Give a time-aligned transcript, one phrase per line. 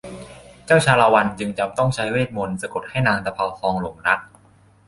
[0.65, 4.19] เจ้าชาละวันจึงจำต้องใช้เวทมนตร์สะกดให้นางตะเภาทองหลงรัก